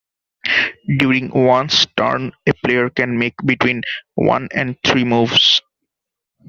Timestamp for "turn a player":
1.95-2.89